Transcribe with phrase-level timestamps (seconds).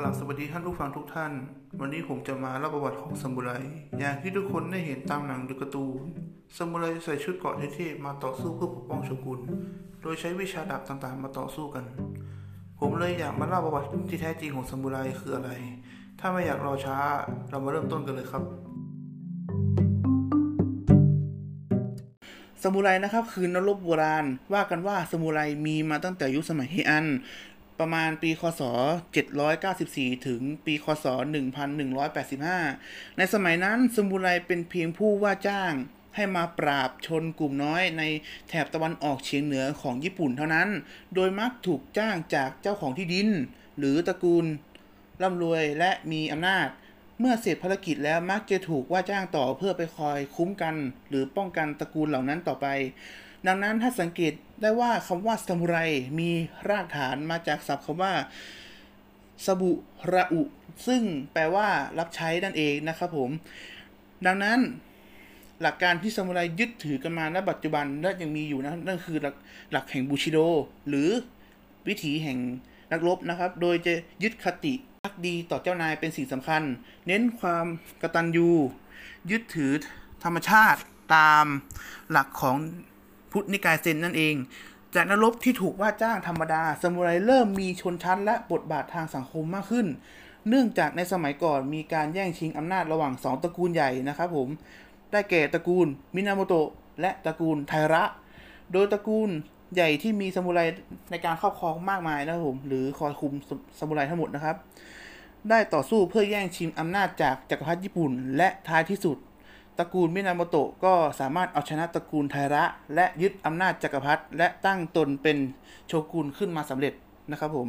[0.00, 1.32] กลับสวัสดีท่านผู้ฟังทุกท่าน
[1.80, 3.50] วันนี้ผมจะมาเล่าประวัติของซามูไร
[3.98, 6.00] อย่างที่ทุกคนได้เห็นตามหนังหรือการ์ตูน
[6.56, 9.40] ซามูไรใส่ชุดเกราะเท่ๆมาต่อสู้เพื่อปกป้องโชกุน
[10.02, 11.84] โดยใช้วิชาดาบต่างๆ มาต่อสู้กัน
[12.78, 15.50] ผมเลยอยากมาเล่าประวัติที่แท้จริงของซามูไรคืออะไร
[16.20, 16.96] ถ้าไม่อยากรอช้า
[17.50, 18.44] เรามาเริ่มต้นกันเลยครับ
[22.62, 27.06] สมุไรนะครับคือนรบโบราณ ว่ากันว่าสมุไรมีมาตั้งแต่ยุคสมัยเฮอัน
[27.80, 28.62] ประมาณปีคศ
[29.48, 31.06] 794 ถึงปีคศ
[31.96, 35.72] 1185 ในสมัยนั้นสมุไรเป็นเพียงผู้ว่าจ้าง
[36.16, 38.02] ให้มาปราบชนกลุ่มน้อยใน
[38.48, 40.68] แถบตะวันออกเฉียงเหนือของญี่ปุ่นเท่านั้น
[41.14, 43.28] โดยมักถูกจ้างจากเจ้าของที่ดิน
[43.78, 44.44] หรือตระกูล
[45.22, 46.68] ร่ำรวยและมีอำนาจ
[47.20, 50.74] เมื่อเสร็จภารกิจแล้วมักจะถูกว่าจ้างต่อเพื่อไปคอยคุ้มกัน
[51.08, 52.66] หรือป้องกันตระกูลเหล่านั้นต่อไป
[53.46, 55.76] ดังนั้นถ้าสังเกตได้ว่าคำว่าซามูไร
[56.18, 56.30] มี
[56.68, 58.12] รากฐานมาจากศัพท์คำว่า
[59.46, 59.72] สบุ
[60.12, 60.42] ระอุ
[60.86, 63.30] ซึ่งแปลว่ารับใช้นั่นเองนะครับผม
[64.26, 64.58] ดังนั้น
[65.62, 69.34] หลักการที่ซามูไรยึดถือกันมาณปัจจุบันและยังมีอยู่นะนั่นคือหลัก
[69.72, 70.38] หลักแห่งบูชิโด
[70.88, 71.08] หรือ
[71.88, 72.38] วิถีแห่ง
[72.92, 76.62] นักรบนะครับ โดยจะยึดคติพักดีต่อเจ้านายเป็นสิ่งสำคัญ
[77.06, 77.66] เน้นความ
[78.02, 78.50] กตัญญู
[79.30, 79.72] ยึดถือ
[80.24, 80.80] ธรรมชาติ
[81.14, 81.46] ตาม
[82.10, 82.56] หลักของ
[83.32, 84.34] พุทธนิกายเซนนั่นเอง
[84.94, 89.86] จากนักที่ถูกว่าจ้างธรรมดาซามูไรเริ่มมีชนชั้นและบทบาททางสังคมมากขึ้น
[90.48, 94.48] เนื่องจากในสมัยก่อนมีการแย่งชิงอำนาจระหว่างสองตระกูลใหญ่นะครับผม
[95.12, 96.68] ได้แก่ตระกูลมินาโมโตะ
[97.00, 98.04] และตระกูลไทระ
[98.72, 99.30] โดยตระกูล
[99.74, 100.60] ใหญ่ที่มีซามูไร
[101.10, 103.32] ในการครอบครองมากมายนะครับผม หรือคอยคุม
[103.78, 104.56] ซามูไรทั้งหมดนะครับ
[105.50, 109.16] ได้ต่อสู้เพื่อแย่งชิงอำนาจจากจักรพรรดิญี่ปุ่น และท้ายที่สุด
[109.78, 115.38] ตระกูลมินาโมโตะก็สามารถเอาชนะตระกูลไทระ และยึดอำนาจจักรพรรดิและตั้งตนเป็น
[115.86, 116.92] โชกุนขึ้นมาสำเร็จ
[117.30, 117.66] นะครับผม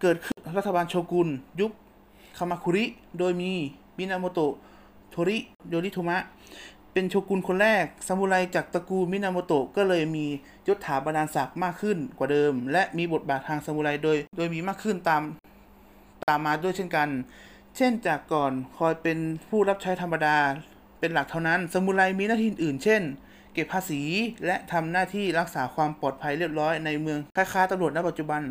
[0.00, 1.28] เกิดขึ้นรัฐบาลโชกุน
[1.60, 1.72] ยุค
[2.38, 2.84] คามาคุริ
[3.18, 3.52] โดยมี
[3.98, 4.52] มินาโมโตะ
[5.10, 5.36] โทริ
[5.68, 6.18] โยริโทมะ
[6.92, 10.26] เป็นโชกุนคนแรกซามูไรจากตระกูลมินาโมโตะก็เลยมี
[10.68, 15.22] ยศถาบรรดาศักดิ์มากขึ้นกว่าเดิม และมีบทบาททางซามูไรโดย โดยมีมากขึ้นตาม
[16.28, 17.08] ตามมาด้วยเช่นกัน
[17.76, 19.18] เช่นจากก่อนคอยเป็น
[19.48, 20.38] ผู้รับใช้ธรรมดา
[21.00, 23.02] เป็นหลักเท่านั้น สมุไรมีหน้าที่อื่น เช่น
[23.54, 24.02] เก็บภาษี
[24.46, 28.42] และทำหน้าที่รักษาความปลอดภัยเรียบร้อยในเมืองคล้ายๆตำรวจณปัจจุบัน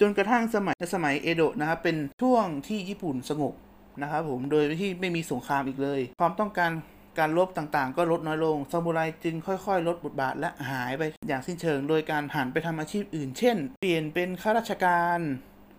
[0.00, 3.54] จนกระทั่งสมัยในสมัยเอโดะนะครับเป็นช่วงที่ญี่ปุ่นสงบ
[4.02, 6.70] นะครับผมโดยที่ไม่มีสงครามอีกเลย ความต้องการ
[7.18, 15.18] การลบต่างๆ ก็ลดน้อยลงซามูไรจึงค่อยๆ ลดบทบาทและหายไปอย่างสิ้นเชิง โดยการหันไปทำอาชีพอื่น เช่น เปลี่ยนเป็นข้าราชการ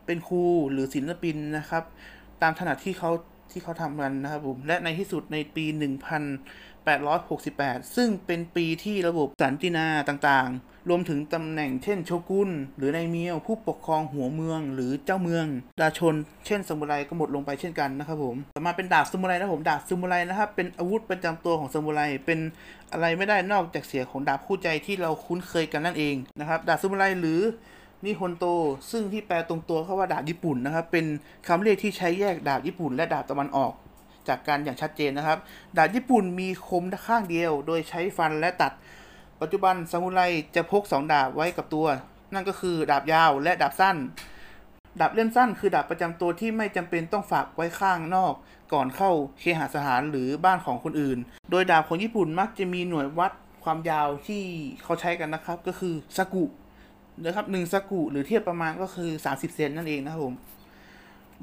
[0.06, 1.84] เป็นครูหรือศิลปินนะครับ
[2.42, 3.12] ตามถนัดที่เขา
[3.54, 5.66] ที่เขาทำกันนะครับผม และในที่สุดในปี
[6.60, 15.46] 1868 ซึ่งเป็นปีที่ระบบสันตินาต่างๆ รวมถึงตำแหน่งเช่นโชกุนหรือนายเมียวผู้ปกครองหัวเมือง หรือเจ้าเมือง
[15.82, 16.16] ดาชน
[16.46, 22.40] เช่นสมุไรก็หมดลงไปเช่นกันนะครับผมต่อมาเป็นดาบสมุไรนะผมดาบสมุไรนะครับเป็นอาวุธประจำตัวของสมุไรเป็น
[22.94, 27.42] อะไรไม่ได้นอกจากเสียของดาบคู่ใจที่เราคุ้นเคยกันนั่นเองนะครับดาบสมุไรหรือ
[28.06, 28.46] นิฮนโต
[28.92, 31.06] ซึ่งที่แปลตรงตัวเขาว่าดาบญี่ปุ่นนะครับ เป็น
[31.48, 33.74] คำเรียกที่ใช้แยกดาบญี่ปุ่น และดาบตะวันออก
[34.28, 35.38] จากการอย่างชัดเจนนะครับ
[35.78, 38.72] ดาบญี่ปุ่นมีคมข้างเดียว โดยใช้ฟันและตัด
[39.42, 40.22] ปัจจุบันซามูไร
[40.56, 41.86] จะพกสองดาบไว้กับตัว
[42.34, 43.98] นั่นก็คือดาบยาวและดาบสั้น
[45.00, 48.34] ดาบเล่มสั้นคือดาบประจำตัวที่ไม่จำเป็นต้องฝากไว้ข้างนอก
[48.74, 51.18] ก่อนเข้าเคหสถานหรือบ้านของคนอื่น
[51.52, 53.32] โดยดาบของญี่ปุ่นมักจะมีหน่วยวัด
[53.64, 54.44] ความยาวที่
[54.84, 56.46] เขาใช้กันนะครับ ก็คือซากุ
[57.22, 60.36] นะครับหนึ่งสกุหรือเทียบประมาณก็คือ 30 เซนนั่นเองนะครับผม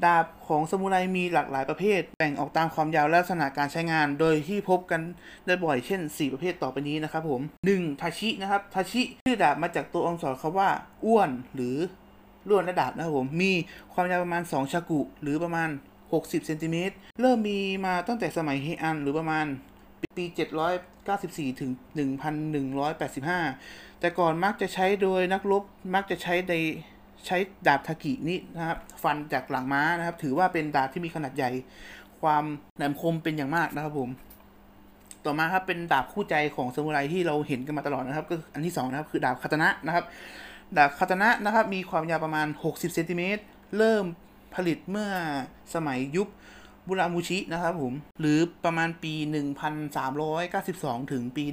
[0.05, 5.01] ดาบของสมุไรมีหลากหลายประเภท แบ่งออกตามความยาวและลักษณะการใช้งาน โดยที่พบกัน
[5.47, 8.01] ได้บ่อยเช่น 4 ประเภทต่อไปนี้นะครับผม 1.
[8.01, 10.71] ทาชินะครับทาชิชื่อดาบมาจากตัวองค์สอนคาว่า
[11.05, 11.77] อ้วนหรือ
[12.49, 13.53] ล้วนและดาบนะครับผม มี
[13.93, 15.69] ความยาวประมาณ 2 ชากุ หรือประมาณ
[16.09, 19.47] 60 เซนติเมตร เริ่มมีมาตั้งแต่สมัยเฮอันหรือประมาณ
[20.03, 20.25] ปี
[20.89, 21.71] 794 ถึง
[22.87, 25.63] 1185 แต่ก่อนมักจะใช้โดยนักรบ
[25.95, 26.55] มักจะใช้ใน
[27.27, 27.37] ใช้
[27.67, 31.51] ดาบทากินี่นะครับ ฟันจากหลังม้านะครับ ถือว่าเป็นดาบที่มีขนาดใหญ่
[32.23, 32.45] ความ
[32.77, 34.11] แหลมคมเป็นอย่างมากนะครับผม
[35.25, 40.05] ต่อมาครับเป็นดาบคู่ใจของซามูไรที่เราเห็นกันมาตลอดนะครับ ก็อันที่สองนะครับคือดาบคาตนะนะครับ
[40.77, 43.43] ดาบคาตนะนะครับ มีความยาวประมาณ 60เซนติเมตร
[43.79, 44.05] เริ่ม
[44.55, 45.11] ผลิตเมื่อ
[45.75, 46.29] สมัยยุค
[46.91, 49.15] บุรามูชินะครับผม หรือประมาณปี
[50.33, 51.45] 1392 ถึงปี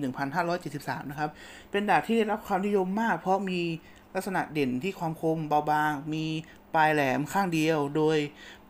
[0.52, 1.30] 1573 นะครับ
[1.72, 3.62] เป็นดาบที่ได้รับความนิยมมาก เพราะมี
[4.16, 6.26] ลักษณะเด่นที่ความคมเบาบาง มี
[6.76, 8.18] ปลายแหลมข้างเดียว โดย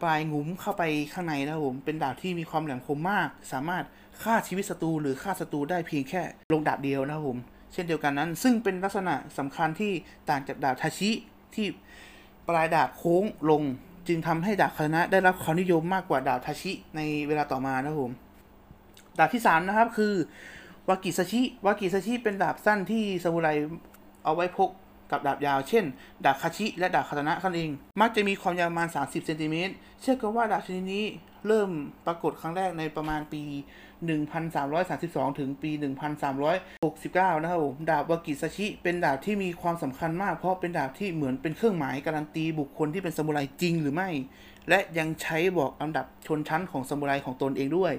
[0.01, 0.83] ปลายงุ้มเข้าไป
[1.13, 3.83] ข้างในนะครับผม เป็นดาบที่มีความแหลมคมมาก สามารถ
[4.23, 6.21] ฆ่าชีวิตศัตรูหรือฆ่าศัตรูได้เพียงแค่
[6.53, 7.39] ลงดาบเดียวนะครับผม
[7.73, 9.91] เช่นเดียวกันนั้น ซึ่งเป็นลักษณะสำคัญที่
[10.29, 11.11] ต่างจากดาบทาชิ
[11.55, 11.67] ที่
[12.47, 13.63] ปลายดาบโค้งลง
[14.07, 18.11] จึงทำให้ดาบคาตานะได้รับความนิยมมากกว่าดาบทาชิในเวลาต่อมานะครับผม
[19.19, 20.13] ดาบที่สามนะครับคือ
[20.89, 23.49] วากิซาชิวากิซาชิเป็นดาบสั้นที่ซามูไร
[24.23, 24.69] เอาไว้พก
[25.11, 25.85] กับดาบยาว เช่น
[26.25, 27.69] ดาบคาชิ และดาบคาตนะนั่นเอง
[28.01, 31.05] มักจะมีความยาวประมาณ 30เซนติเมตร เชื่อกันว่าดาบชนิดนี้
[31.47, 31.69] เริ่ม
[32.05, 33.41] ปรากฏครั้งแรกในประมาณปี
[34.19, 35.71] 1332 ถึงปี
[36.37, 44.09] 1369 นะครับผม ดาบวากิซาชิ เป็นดาบที่มีความสำคัญมาก เพราะเป็นดาบที่เหมือนเป็นเครื่องหมายการันตีบุคคลที่เป็นซามูไรจริงหรือไม่
[44.69, 47.93] และยังใช้บอกลำดับชนชั้นของซามูไรของตนเองด้วย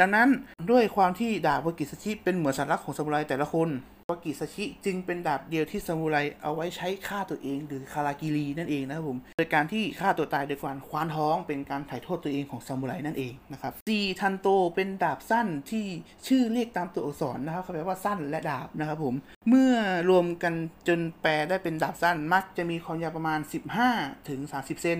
[0.00, 0.28] ดังนั้น
[0.70, 3.68] ด้วยความที่ดาบวากิซาชิเป็นเหมือนสัญลักษณ์ของซามูไรแต่ละคน
[4.10, 15.86] วากิซาชิจึงเป็นดาบเดียวที่ซามูไรเอาไว้ใช้ฆ่าตัวเอง หรือคารากิรีนั่นเองนะครับผมโดยการที่ฆ่าตัวตายโดยการคว้านท้องเป็นการถ่ายโทษตัวเองของซามูไรนั่นเองนะครับซีทันโตเป็นดาบสั้นที่
[16.26, 19.14] ชื่อเรียกตามตัวอักษรนะครับเขาแปลว่าสั้นและดาบนะครับผม
[19.48, 19.74] เมื่อ
[20.10, 20.54] รวมกัน
[20.88, 23.40] จนแปลได้เป็นดาบสั้นมักจะมีความยาวประมาณ
[23.84, 24.98] 15ถึง30 เซน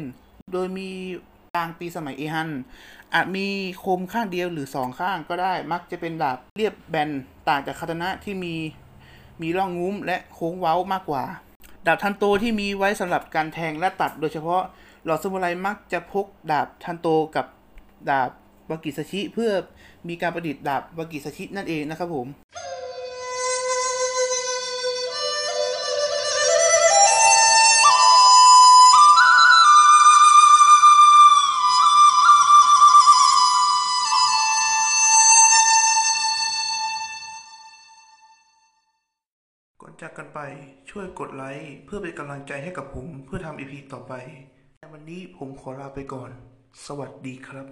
[0.52, 0.90] โดยมี
[1.54, 2.50] กลางปีสมัยเอฮัน
[3.14, 3.46] อาจมี
[3.84, 7.10] คมข้างเดียวหรือสองข้างก็ได้ มักจะเป็นดาบเรียบแบน
[7.48, 8.54] ต่างจากคาตนะที่มี
[9.42, 11.24] มีร่องงุ้มและโค้งเว้ามากกว่า
[11.86, 14.62] ดาบทันโตที่มีไว้สำหรับการแทงและตัดโดยเฉพาะ
[15.04, 17.46] หลอดสมุไรมักจะพกดาบทันโตกับ
[18.10, 18.30] ดาบ
[18.70, 19.50] วากิสชิ เพื่อ
[20.08, 22.26] มีการประดิษฐ์ดาบวากิสชินั่นเองนะครับผม
[40.02, 40.40] จากกันไป
[40.90, 44.12] ช่วยกดไลค์เพื่อเป็นกำลังใจให้กับผมเพื่อทำอีพีต่อไป
[44.78, 46.30] แต่วันนี้ผมขอลาไปก่อน
[46.86, 47.66] สวัสดีครับ